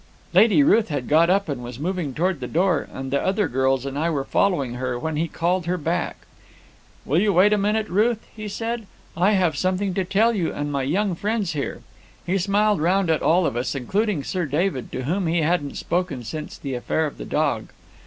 "Lady 0.33 0.63
Ruth 0.63 0.87
had 0.89 1.07
got 1.07 1.29
up, 1.29 1.47
and 1.47 1.63
was 1.63 1.77
moving 1.77 2.15
towards 2.15 2.39
the 2.39 2.47
door, 2.47 2.89
and 2.91 3.11
the 3.11 3.21
other 3.21 3.47
girls 3.47 3.85
and 3.85 3.99
I 3.99 4.09
were 4.09 4.23
following 4.23 4.73
her, 4.73 4.97
when 4.97 5.15
he 5.15 5.27
called 5.27 5.67
her 5.67 5.77
back. 5.77 6.25
'Will 7.05 7.19
you 7.19 7.31
wait 7.31 7.53
a 7.53 7.57
minute, 7.59 7.87
Ruth,' 7.87 8.25
he 8.35 8.47
said. 8.47 8.87
'I 9.15 9.33
have 9.33 9.55
something 9.55 9.93
to 9.93 10.03
tell 10.03 10.33
you 10.33 10.51
and 10.51 10.71
my 10.71 10.81
young 10.81 11.13
friends 11.13 11.53
here.' 11.53 11.83
He 12.25 12.39
smiled 12.39 12.81
round 12.81 13.11
at 13.11 13.21
all 13.21 13.45
of 13.45 13.55
us, 13.55 13.75
including 13.75 14.23
Sir 14.23 14.47
David, 14.47 14.91
to 14.93 15.03
whom 15.03 15.27
he 15.27 15.43
hadn't 15.43 15.75
spoken 15.77 16.23
since 16.23 16.57
the 16.57 16.73
affair 16.73 17.05
of 17.05 17.19
the 17.19 17.25
dog. 17.25 17.67